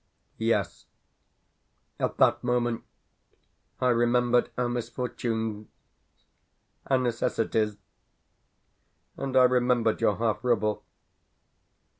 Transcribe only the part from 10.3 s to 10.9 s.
rouble.